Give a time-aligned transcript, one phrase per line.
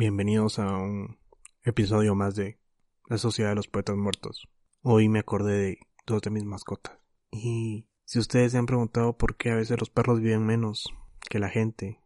[0.00, 1.18] Bienvenidos a un
[1.62, 2.58] episodio más de
[3.06, 4.48] La Sociedad de los Poetas Muertos.
[4.80, 6.98] Hoy me acordé de dos de mis mascotas.
[7.30, 10.88] Y si ustedes se han preguntado por qué a veces los perros viven menos
[11.28, 12.00] que la gente,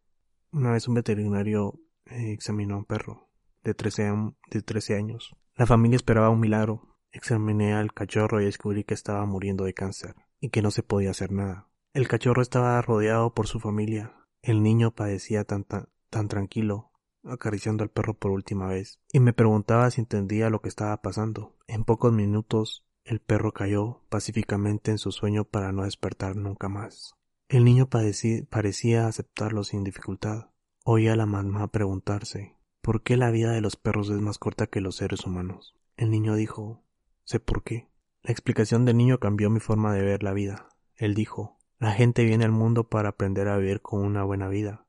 [0.51, 3.29] una vez un veterinario eh, examinó a un perro
[3.63, 4.13] de 13,
[4.51, 5.37] de 13 años.
[5.55, 6.99] La familia esperaba un milagro.
[7.13, 11.13] Examiné al cachorro y descubrí que estaba muriendo de cáncer y que no se podía
[11.13, 11.69] hacer nada.
[11.93, 14.17] El cachorro estaba rodeado por su familia.
[14.43, 16.91] El niño padecía tan, tan, tan tranquilo
[17.25, 21.57] acariciando al perro por última vez, y me preguntaba si entendía lo que estaba pasando.
[21.67, 27.15] En pocos minutos el perro cayó pacíficamente en su sueño para no despertar nunca más.
[27.49, 30.51] El niño parecía aceptarlo sin dificultad.
[30.85, 34.67] Oía a la mamá preguntarse ¿Por qué la vida de los perros es más corta
[34.67, 35.75] que los seres humanos?
[35.97, 36.83] El niño dijo
[37.25, 37.89] sé por qué.
[38.23, 40.69] La explicación del niño cambió mi forma de ver la vida.
[40.97, 44.84] Él dijo la gente viene al mundo para aprender a vivir con una buena vida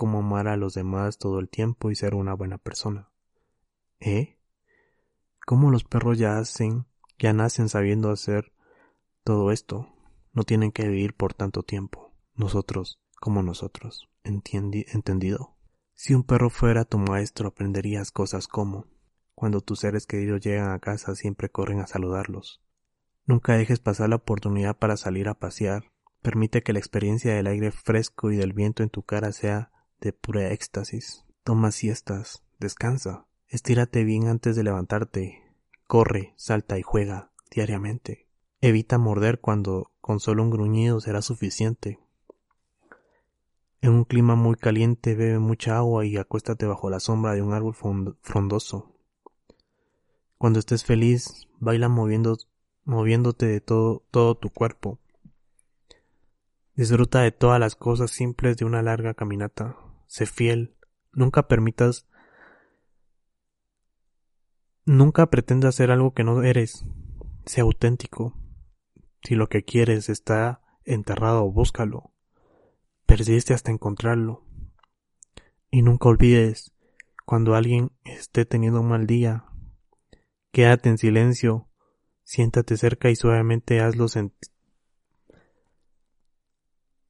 [0.00, 3.10] cómo amar a los demás todo el tiempo y ser una buena persona.
[3.98, 4.38] ¿Eh?
[5.44, 6.86] ¿Cómo los perros ya hacen,
[7.18, 8.50] ya nacen sabiendo hacer
[9.24, 9.92] todo esto?
[10.32, 12.14] No tienen que vivir por tanto tiempo.
[12.32, 14.08] Nosotros, como nosotros.
[14.24, 15.58] ¿Entendido?
[15.92, 18.86] Si un perro fuera tu maestro aprenderías cosas como
[19.34, 22.62] cuando tus seres queridos llegan a casa siempre corren a saludarlos.
[23.26, 25.92] Nunca dejes pasar la oportunidad para salir a pasear.
[26.22, 30.12] Permite que la experiencia del aire fresco y del viento en tu cara sea de
[30.12, 31.24] pura éxtasis.
[31.44, 35.42] Toma siestas, descansa, estírate bien antes de levantarte,
[35.86, 38.26] corre, salta y juega diariamente.
[38.60, 41.98] Evita morder cuando con solo un gruñido será suficiente.
[43.80, 47.54] En un clima muy caliente bebe mucha agua y acuéstate bajo la sombra de un
[47.54, 47.74] árbol
[48.20, 48.94] frondoso.
[50.36, 52.36] Cuando estés feliz, baila moviendo,
[52.84, 54.98] moviéndote de todo, todo tu cuerpo.
[56.76, 59.76] Disfruta de todas las cosas simples de una larga caminata
[60.10, 60.74] sé fiel,
[61.12, 62.08] nunca permitas,
[64.84, 66.84] nunca pretendas ser algo que no eres,
[67.46, 68.36] sé auténtico.
[69.22, 72.12] Si lo que quieres está enterrado, búscalo,
[73.06, 74.44] persiste hasta encontrarlo.
[75.70, 76.74] Y nunca olvides,
[77.24, 79.44] cuando alguien esté teniendo un mal día,
[80.50, 81.68] quédate en silencio,
[82.24, 84.50] siéntate cerca y suavemente hazlo sentir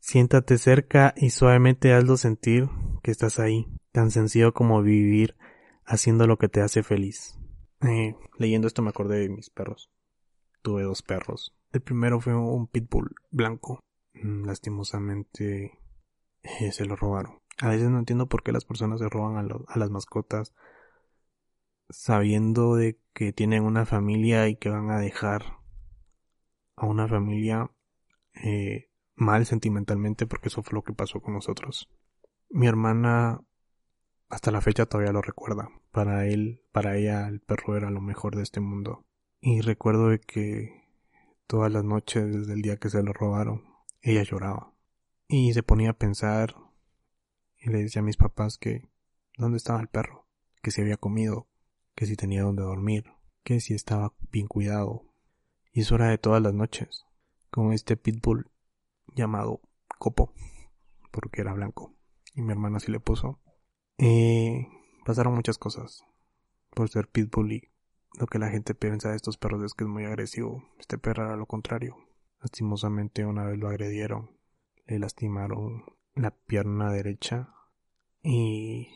[0.01, 2.69] Siéntate cerca y suavemente hazlo sentir
[3.01, 5.37] que estás ahí, tan sencillo como vivir
[5.85, 7.39] haciendo lo que te hace feliz.
[7.83, 9.91] Eh, leyendo esto me acordé de mis perros.
[10.63, 11.55] Tuve dos perros.
[11.73, 13.81] El primero fue un pitbull blanco.
[14.15, 15.79] Mm, lastimosamente
[16.43, 17.39] eh, se lo robaron.
[17.59, 20.53] A veces no entiendo por qué las personas se roban a, a las mascotas
[21.91, 25.59] sabiendo de que tienen una familia y que van a dejar
[26.77, 27.71] a una familia
[28.43, 31.91] eh, mal sentimentalmente porque eso fue lo que pasó con nosotros.
[32.53, 33.41] Mi hermana
[34.29, 35.71] hasta la fecha todavía lo recuerda.
[35.93, 39.05] Para él, para ella el perro era lo mejor de este mundo.
[39.41, 40.85] Y recuerdo de que
[41.47, 43.65] todas las noches desde el día que se lo robaron,
[44.03, 44.75] ella lloraba.
[45.29, 46.57] Y se ponía a pensar
[47.57, 48.89] y le decía a mis papás que
[49.37, 50.27] dónde estaba el perro,
[50.61, 51.47] que si había comido,
[51.95, 53.13] que si tenía donde dormir,
[53.45, 55.05] que si estaba bien cuidado.
[55.73, 57.07] Y eso era de todas las noches.
[57.51, 58.51] Con este pitbull
[59.15, 59.61] llamado
[59.99, 60.33] Copo,
[61.13, 61.95] porque era blanco,
[62.35, 63.41] y mi hermana sí le puso.
[63.99, 64.67] Eh,
[65.05, 66.05] pasaron muchas cosas
[66.71, 67.71] por ser pitbull y
[68.19, 70.65] lo que la gente piensa de estos perros es que es muy agresivo.
[70.79, 71.97] Este perro era lo contrario.
[72.41, 74.31] Lastimosamente una vez lo agredieron,
[74.87, 77.55] le lastimaron la pierna derecha
[78.23, 78.89] y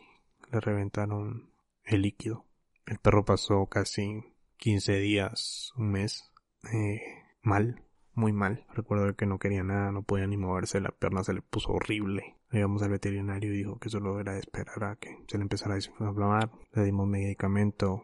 [0.51, 1.51] le reventaron
[1.83, 2.45] el líquido.
[2.85, 4.23] El perro pasó casi
[4.57, 6.31] 15 días, un mes,
[6.73, 7.01] eh,
[7.41, 8.65] mal, muy mal.
[8.73, 12.34] Recuerdo que no quería nada, no podía ni moverse, la pierna se le puso horrible.
[12.51, 15.73] Llegamos al veterinario y dijo que solo era de esperar a que se le empezara
[15.73, 16.51] a desinflamar.
[16.73, 18.03] Le dimos medicamento.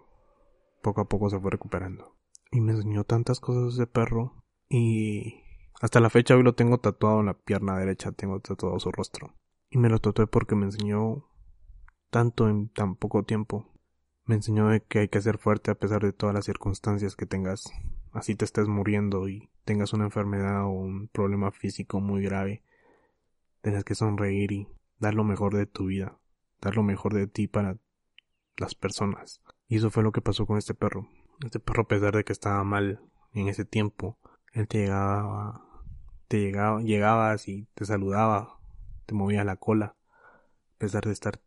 [0.82, 2.18] Poco a poco se fue recuperando.
[2.52, 4.44] Y me enseñó tantas cosas ese perro.
[4.68, 5.44] Y
[5.82, 9.36] hasta la fecha hoy lo tengo tatuado en la pierna derecha, tengo tatuado su rostro.
[9.70, 11.30] Y me lo tatué porque me enseñó
[12.10, 13.68] tanto en tan poco tiempo.
[14.26, 17.72] Me enseñó que hay que ser fuerte a pesar de todas las circunstancias que tengas
[18.12, 22.64] así te estés muriendo y tengas una enfermedad o un problema físico muy grave,
[23.62, 24.68] tienes que sonreír y
[25.00, 26.18] dar lo mejor de tu vida,
[26.62, 27.78] dar lo mejor de ti para
[28.58, 29.42] las personas.
[29.68, 31.08] Y eso fue lo que pasó con este perro.
[31.44, 33.02] Este perro, a pesar de que estaba mal
[33.34, 34.20] en ese tiempo,
[34.54, 35.66] él te llegaba,
[36.28, 38.60] te llegaba, llegabas y te saludaba,
[39.06, 39.96] te movía la cola,
[40.76, 41.42] a pesar de estar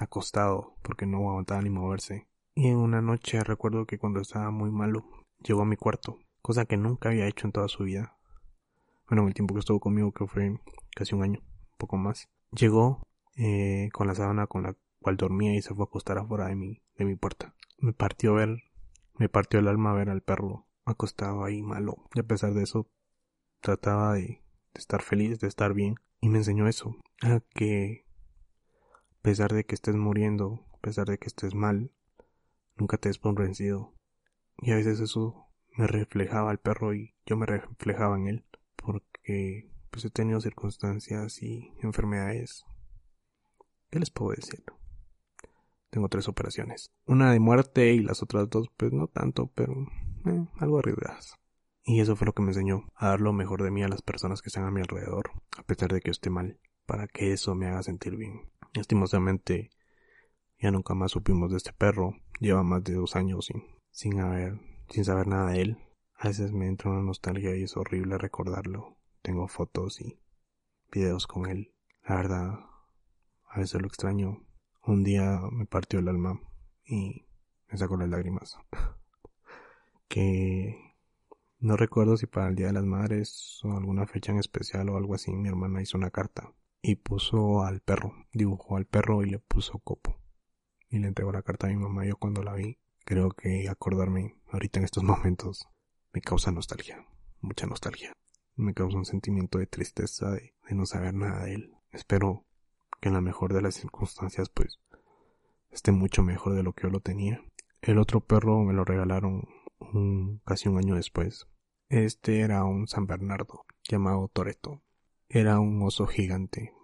[0.00, 2.28] acostado porque no aguantaba ni moverse.
[2.54, 5.04] Y en una noche recuerdo que cuando estaba muy malo,
[5.38, 8.16] llegó a mi cuarto, cosa que nunca había hecho en toda su vida.
[9.08, 10.60] Bueno, en el tiempo que estuvo conmigo, que fue
[10.94, 12.28] casi un año, un poco más.
[12.52, 13.06] Llegó
[13.36, 16.56] eh, con la sábana con la cual dormía y se fue a acostar afuera de
[16.56, 17.54] mi, de mi puerta.
[17.78, 18.62] Me partió ver,
[19.14, 22.08] me partió el alma ver al perro acostado ahí malo.
[22.14, 22.88] Y a pesar de eso,
[23.60, 25.94] trataba de, de estar feliz, de estar bien.
[26.20, 28.04] Y me enseñó eso, a que
[29.20, 31.90] a pesar de que estés muriendo, a pesar de que estés mal,
[32.76, 33.94] nunca te des por vencido.
[34.58, 35.46] Y a veces eso
[35.76, 38.44] me reflejaba al perro y yo me reflejaba en él,
[38.76, 42.64] porque pues he tenido circunstancias y enfermedades.
[43.90, 44.62] ¿Qué les puedo decir?
[45.90, 46.92] Tengo tres operaciones.
[47.06, 49.72] Una de muerte y las otras dos pues no tanto, pero
[50.26, 51.34] eh, algo arriesgadas.
[51.82, 54.02] Y eso fue lo que me enseñó a dar lo mejor de mí a las
[54.02, 57.54] personas que están a mi alrededor, a pesar de que esté mal, para que eso
[57.54, 58.48] me haga sentir bien.
[58.74, 59.70] Lastimosamente,
[60.60, 62.14] ya nunca más supimos de este perro.
[62.38, 65.78] Lleva más de dos años sin, sin haber, sin saber nada de él.
[66.16, 68.99] A veces me entra una nostalgia y es horrible recordarlo.
[69.22, 70.18] Tengo fotos y
[70.90, 71.74] videos con él.
[72.06, 72.60] La verdad,
[73.48, 74.44] a veces lo extraño.
[74.84, 76.40] Un día me partió el alma
[76.84, 77.26] y
[77.68, 78.56] me sacó las lágrimas.
[80.08, 80.96] que
[81.58, 84.96] no recuerdo si para el Día de las Madres o alguna fecha en especial o
[84.96, 86.52] algo así, mi hermana hizo una carta
[86.82, 90.18] y puso al perro, dibujó al perro y le puso copo.
[90.88, 92.04] Y le entregó la carta a mi mamá.
[92.06, 95.68] Yo cuando la vi, creo que acordarme ahorita en estos momentos
[96.12, 97.06] me causa nostalgia,
[97.40, 98.12] mucha nostalgia.
[98.60, 101.74] Me causa un sentimiento de tristeza de, no saber nada de él.
[101.92, 102.44] Espero
[103.00, 104.78] que en la mejor de las circunstancias pues
[105.70, 107.42] esté mucho mejor de lo que yo lo tenía.
[107.80, 109.48] El otro perro me lo regalaron
[110.44, 111.46] casi un año después.
[111.88, 114.82] Este era un San Bernardo llamado Toreto.
[115.30, 116.74] Era un oso gigante.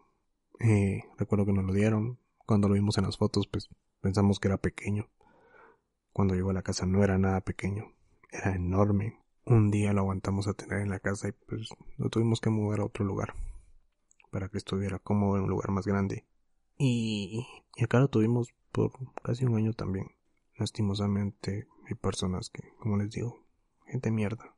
[0.61, 2.19] Eh, recuerdo que nos lo dieron.
[2.46, 3.69] Cuando lo vimos en las fotos, pues
[4.00, 5.11] pensamos que era pequeño.
[6.11, 7.93] Cuando llegó a la casa no era nada pequeño.
[8.32, 9.20] Era enorme.
[9.46, 12.81] Un día lo aguantamos a tener en la casa y pues lo tuvimos que mover
[12.81, 13.34] a otro lugar.
[14.31, 16.26] Para que estuviera cómodo en un lugar más grande.
[16.76, 17.46] Y,
[17.76, 18.90] y acá lo tuvimos por
[19.22, 20.08] casi un año también.
[20.58, 23.46] Lastimosamente hay personas que, como les digo,
[23.87, 24.56] gente mierda,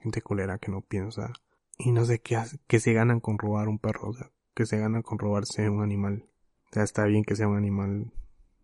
[0.00, 1.32] gente colera que no piensa
[1.78, 4.78] y no sé qué, qué se ganan con robar un perro, o sea, que se
[4.78, 6.28] ganan con robarse un animal.
[6.70, 8.12] O sea, está bien que sea un animal,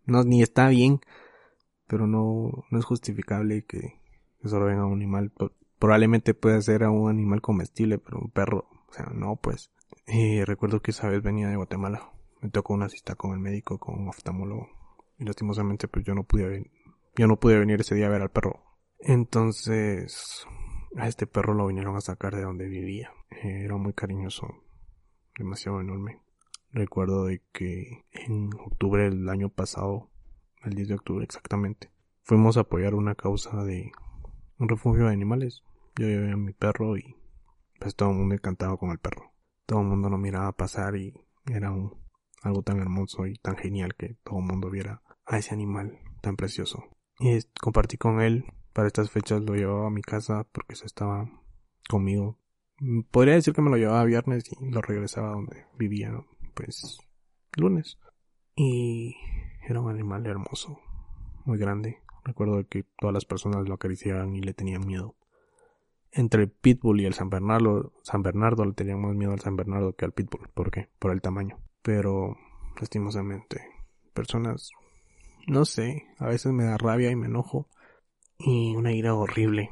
[0.05, 0.99] no, ni está bien,
[1.87, 4.01] pero no, no es justificable que,
[4.45, 5.31] que se roben a un animal.
[5.79, 9.71] Probablemente puede ser a un animal comestible, pero un perro, o sea, no, pues.
[10.05, 12.11] Y recuerdo que esa vez venía de Guatemala.
[12.41, 14.69] Me tocó una cita con el médico, con un oftalmólogo.
[15.17, 16.71] Y lastimosamente, pues yo no pude
[17.15, 18.61] yo no pude venir ese día a ver al perro.
[18.99, 20.45] Entonces,
[20.95, 23.11] a este perro lo vinieron a sacar de donde vivía.
[23.41, 24.47] Era muy cariñoso,
[25.39, 26.21] demasiado enorme.
[26.71, 30.11] Recuerdo de que en octubre del año pasado,
[30.63, 31.89] el 10 de octubre exactamente,
[32.21, 33.91] fuimos a apoyar una causa de
[34.57, 35.63] un refugio de animales.
[35.97, 37.15] Yo llevé a mi perro y
[37.79, 39.33] pues todo el mundo encantado con el perro.
[39.65, 41.13] Todo el mundo lo miraba pasar y
[41.45, 41.93] era un,
[42.41, 46.35] algo tan hermoso y tan genial que todo el mundo viera a ese animal tan
[46.35, 46.83] precioso.
[47.19, 48.45] Y compartí con él.
[48.73, 51.29] Para estas fechas lo llevaba a mi casa porque se estaba
[51.87, 52.39] conmigo.
[53.09, 56.11] Podría decir que me lo llevaba viernes y lo regresaba donde vivía,
[56.53, 56.99] pues,
[57.55, 57.97] lunes.
[58.53, 59.15] Y
[59.65, 60.77] era un animal hermoso,
[61.45, 62.01] muy grande.
[62.25, 65.15] Recuerdo que todas las personas lo acariciaban y le tenían miedo.
[66.11, 69.55] Entre el Pitbull y el San Bernardo, San Bernardo le tenían más miedo al San
[69.55, 70.49] Bernardo que al Pitbull.
[70.53, 70.89] ¿Por qué?
[70.99, 71.59] Por el tamaño.
[71.81, 72.35] Pero,
[72.79, 73.61] lastimosamente,
[74.13, 74.71] personas
[75.47, 77.69] no sé, a veces me da rabia y me enojo.
[78.37, 79.69] Y una ira horrible.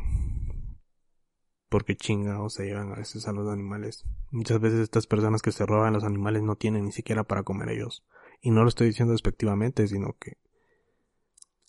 [1.67, 4.05] Porque chingados se llevan a veces a los animales.
[4.29, 7.69] Muchas veces estas personas que se roban los animales no tienen ni siquiera para comer
[7.69, 8.05] ellos.
[8.39, 10.37] Y no lo estoy diciendo despectivamente, sino que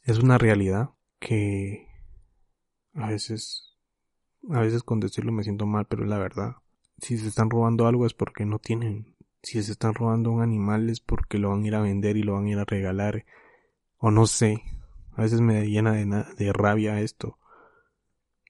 [0.05, 1.89] es una realidad que
[2.95, 3.75] a veces,
[4.51, 6.57] a veces con decirlo me siento mal, pero es la verdad.
[6.99, 9.17] Si se están robando algo es porque no tienen.
[9.43, 12.23] Si se están robando un animal es porque lo van a ir a vender y
[12.23, 13.25] lo van a ir a regalar
[13.97, 14.63] o no sé,
[15.13, 16.05] a veces me llena de,
[16.37, 17.39] de rabia esto.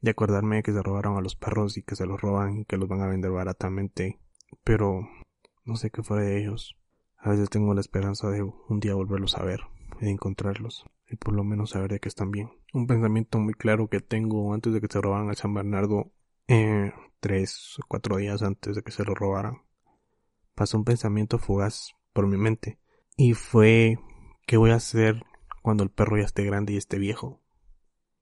[0.03, 2.65] De acordarme de que se robaron a los perros y que se los roban y
[2.65, 4.19] que los van a vender baratamente.
[4.65, 5.09] Pero
[5.65, 6.77] no sé qué fue de ellos.
[7.17, 9.61] A veces tengo la esperanza de un día volverlos a ver
[10.01, 12.51] y de encontrarlos y por lo menos saber de que están bien.
[12.73, 16.13] Un pensamiento muy claro que tengo antes de que se robaran a San Bernardo,
[16.49, 19.63] eh, tres o cuatro días antes de que se lo robaran,
[20.55, 22.79] pasó un pensamiento fugaz por mi mente
[23.17, 23.99] y fue
[24.47, 25.25] ¿qué voy a hacer
[25.63, 27.41] cuando el perro ya esté grande y esté viejo.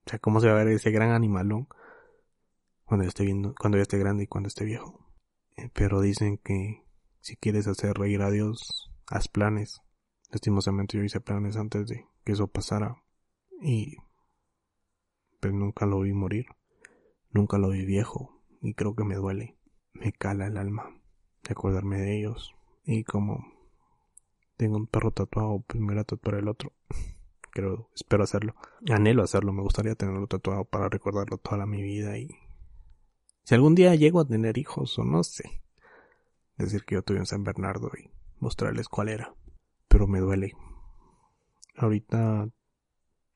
[0.05, 1.67] O sea, cómo se va a ver ese gran animalón
[2.85, 5.05] cuando ya esté viendo, cuando ya esté grande y cuando esté viejo.
[5.57, 6.85] Eh, pero dicen que
[7.19, 9.81] si quieres hacer reír a Dios, haz planes.
[10.31, 13.03] Lastimosamente yo hice planes antes de que eso pasara
[13.61, 13.97] y
[15.39, 16.45] pues nunca lo vi morir.
[17.31, 19.57] Nunca lo vi viejo y creo que me duele.
[19.93, 21.01] Me cala el alma
[21.43, 23.45] de acordarme de ellos y como
[24.57, 26.73] tengo un perro tatuado, pues me voy a tatuar el otro.
[27.51, 28.55] Creo, espero hacerlo.
[28.89, 32.29] Anhelo hacerlo, me gustaría tenerlo tatuado para recordarlo toda mi vida y
[33.43, 35.61] si algún día llego a tener hijos o no sé,
[36.57, 39.35] decir que yo tuve un San Bernardo y mostrarles cuál era.
[39.89, 40.53] Pero me duele.
[41.75, 42.49] Ahorita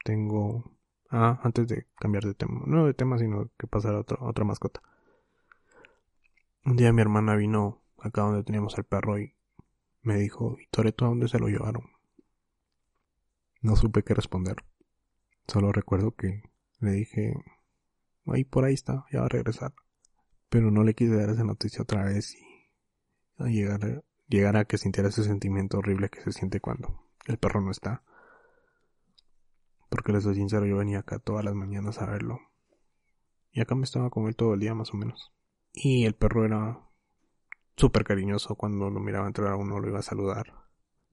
[0.03, 0.77] tengo...
[1.09, 2.63] Ah, antes de cambiar de tema.
[2.65, 4.81] No de tema, sino que pasar a otra, otra mascota.
[6.65, 9.33] Un día mi hermana vino acá donde teníamos el perro y
[10.01, 11.83] me dijo, ¿y Toreto a dónde se lo llevaron?
[13.61, 14.57] No supe qué responder.
[15.47, 16.43] Solo recuerdo que
[16.79, 17.33] le dije,
[18.25, 19.73] ahí por ahí está, ya va a regresar.
[20.49, 25.09] Pero no le quise dar esa noticia otra vez y llegar, llegar a que sintiera
[25.09, 28.03] ese sentimiento horrible que se siente cuando el perro no está.
[29.89, 32.39] Porque les soy sincero, yo venía acá todas las mañanas a verlo.
[33.51, 35.31] Y acá me estaba con él todo el día más o menos.
[35.73, 36.79] Y el perro era
[37.75, 40.53] súper cariñoso cuando lo miraba entrar a uno lo iba a saludar.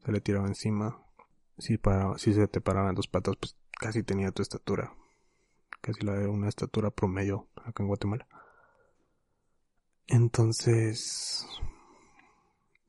[0.04, 1.02] Se le tiraba encima.
[1.58, 4.94] Si, para, si se te paraban dos patas, pues casi tenía tu estatura.
[5.80, 8.26] Casi la de una estatura promedio acá en Guatemala.
[10.06, 11.46] Entonces,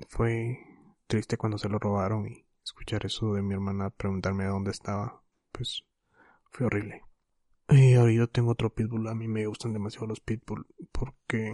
[0.09, 0.59] fue
[1.07, 5.21] triste cuando se lo robaron y escuchar eso de mi hermana preguntarme dónde estaba,
[5.55, 5.83] pues
[6.51, 7.01] fue horrible.
[7.69, 11.53] Y ahora yo tengo otro pitbull, a mí me gustan demasiado los pitbull porque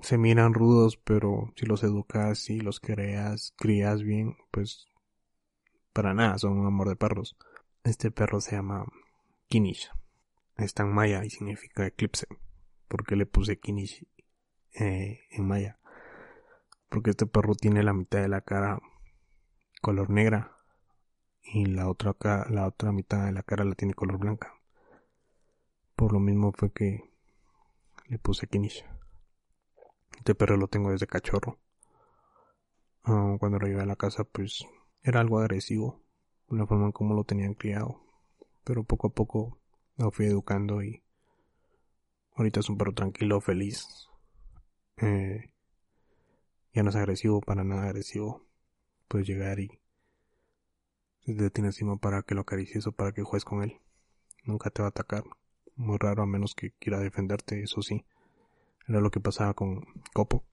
[0.00, 4.88] se miran rudos, pero si los educas y los creas, crías bien, pues
[5.92, 7.36] para nada, son un amor de perros.
[7.84, 8.84] Este perro se llama
[9.48, 9.90] Kinish.
[10.56, 12.26] Está en maya y significa eclipse.
[12.88, 14.06] porque le puse Kinish
[14.74, 15.78] eh, en maya?
[16.92, 18.78] porque este perro tiene la mitad de la cara
[19.80, 20.58] color negra
[21.42, 22.14] y la otra,
[22.50, 24.54] la otra mitad de la cara la tiene color blanca.
[25.96, 27.10] Por lo mismo fue que
[28.06, 28.84] le puse Kinish.
[30.16, 31.58] Este perro lo tengo desde cachorro.
[33.02, 34.64] Cuando lo llevé a la casa, pues
[35.02, 36.00] era algo agresivo,
[36.48, 38.00] la forma en cómo lo tenían criado.
[38.62, 39.58] Pero poco a poco
[39.96, 41.02] lo fui educando y
[42.36, 44.08] ahorita es un perro tranquilo, feliz.
[44.98, 45.52] Eh,
[46.72, 48.46] ya no es agresivo, para nada agresivo.
[49.08, 49.81] Puedes llegar y
[51.24, 53.80] se detiene encima para que lo acaricies o para que juegues con él.
[54.44, 55.24] Nunca te va a atacar.
[55.76, 58.04] Muy raro a menos que quiera defenderte, eso sí.
[58.86, 60.44] Era lo que pasaba con Copo.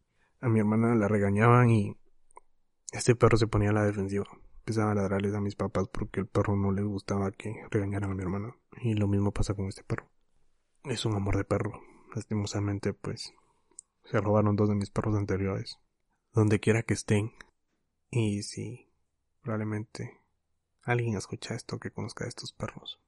[0.41, 1.97] A mi hermana la regañaban y
[2.91, 4.25] este perro se ponía a la defensiva.
[4.59, 8.15] Empezaba a ladrarles a mis papás porque el perro no les gustaba que regañaran a
[8.15, 8.55] mi hermana.
[8.81, 10.09] Y lo mismo pasa con este perro.
[10.83, 11.81] Es un amor de perro.
[12.15, 13.33] Lastimosamente, pues,
[14.05, 15.79] se robaron dos de mis perros anteriores
[16.33, 17.31] donde quiera que estén.
[18.11, 18.91] Y si
[19.41, 20.18] probablemente
[20.83, 22.99] alguien escucha esto que conozca a estos perros,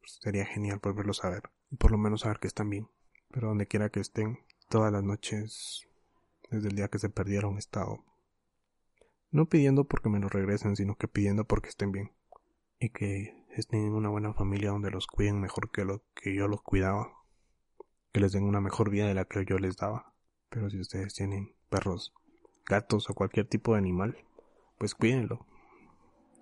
[0.00, 1.50] pues sería genial volverlos a ver.
[1.70, 2.88] Y por lo menos saber que están bien.
[3.30, 5.88] Pero donde quiera que estén, todas las noches,
[6.50, 8.04] desde el día que se perdieron, he estado
[9.32, 12.12] no pidiendo porque me los regresen, sino que pidiendo porque estén bien.
[12.78, 16.48] Y que estén en una buena familia donde los cuiden mejor que lo que yo
[16.48, 17.12] los cuidaba.
[18.12, 20.12] Que les den una mejor vida de la que yo les daba.
[20.50, 22.12] Pero si ustedes tienen perros
[22.66, 24.18] gatos o cualquier tipo de animal,
[24.76, 25.46] pues cuídenlo.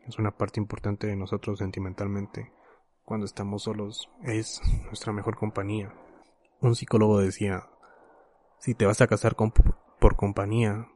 [0.07, 2.53] Es una parte importante de nosotros sentimentalmente.
[3.05, 5.95] Cuando estamos solos es nuestra mejor compañía.
[6.61, 7.69] Un psicólogo decía,
[8.59, 10.89] si te vas a casar con, por compañía,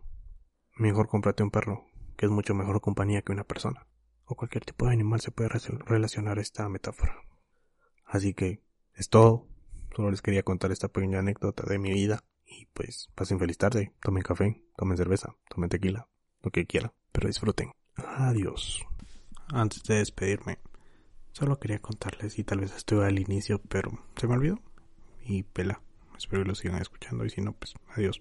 [0.76, 3.86] mejor cómprate un perro, que es mucho mejor compañía que una persona.
[4.26, 5.50] O cualquier tipo de animal se puede
[5.86, 7.16] relacionar esta metáfora.
[8.04, 8.62] Así que
[8.94, 9.46] es todo.
[9.94, 12.20] Solo les quería contar esta pequeña anécdota de mi vida.
[12.46, 16.08] Y pues pasen feliz tarde, tomen café, tomen cerveza, tomen tequila,
[16.42, 17.72] lo que quieran, pero disfruten.
[17.96, 18.84] Adiós.
[19.52, 20.58] Antes de despedirme,
[21.32, 24.60] solo quería contarles y tal vez estuve al inicio, pero se me olvidó.
[25.22, 25.80] Y pela,
[26.16, 28.20] espero que lo sigan escuchando y si no, pues adiós.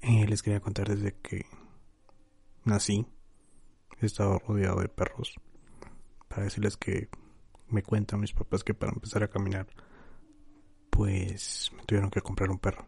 [0.00, 1.46] Eh, les quería contar desde que
[2.64, 3.06] nací,
[4.00, 5.34] he estado rodeado de perros.
[6.28, 7.08] Para decirles que
[7.68, 9.66] me cuentan mis papás que para empezar a caminar,
[10.90, 12.86] pues me tuvieron que comprar un perro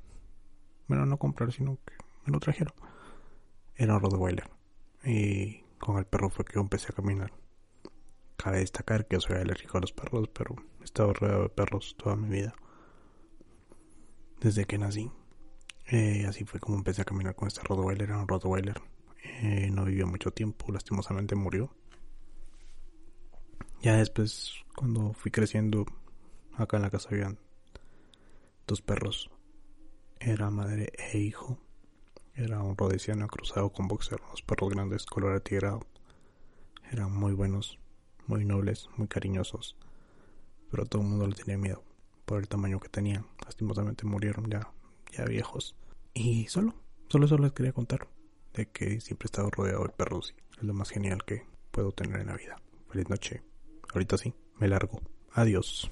[0.88, 1.93] bueno, no comprar, sino que
[2.25, 2.73] me lo trajeron.
[3.77, 4.50] Era un Rottweiler.
[5.05, 7.31] Y con el perro fue que empecé a caminar.
[8.38, 12.16] Cabe destacar que soy alérgico a los perros, pero he estado rodeado de perros toda
[12.16, 12.54] mi vida.
[14.40, 15.11] Desde que nací.
[15.87, 18.09] Eh, así fue como empecé a caminar con este Rottweiler.
[18.09, 18.80] Era un Rottweiler.
[19.42, 21.75] Eh, no vivió mucho tiempo, lastimosamente murió.
[23.83, 25.85] Ya después, cuando fui creciendo,
[26.54, 27.38] acá en la casa habían
[28.66, 29.30] dos perros
[30.21, 31.59] era madre e hijo.
[32.35, 35.80] Era un rodesiano cruzado con boxer, unos perros grandes, color atigrado.
[36.90, 37.78] Eran muy buenos,
[38.29, 39.77] muy nobles, muy cariñosos.
[40.71, 41.83] Pero todo el mundo le tenía miedo
[42.25, 43.27] por el tamaño que tenían.
[43.45, 44.71] Lastimosamente murieron ya,
[45.11, 45.75] ya viejos.
[46.15, 46.75] Y solo,
[47.09, 48.07] solo eso les quería contar.
[48.53, 50.35] De que siempre he estado rodeado de perros.
[50.57, 52.61] Es lo más genial que puedo tener en la vida.
[52.91, 53.43] Feliz noche.
[53.93, 55.01] Ahorita sí, me largo.
[55.33, 55.91] Adiós.